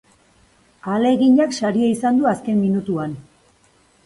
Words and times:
Ahaleginak 0.85 1.53
saria 1.57 1.91
izan 1.97 2.19
du 2.23 2.31
azken 2.33 2.59
minutuan. 2.63 3.15